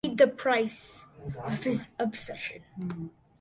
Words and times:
He 0.03 0.09
paid 0.09 0.17
the 0.17 0.27
price 0.29 1.05
of 1.43 1.61
his 1.63 1.87
obsession. 1.99 2.63